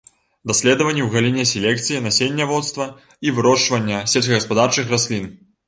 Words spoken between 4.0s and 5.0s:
сельскагаспадарчых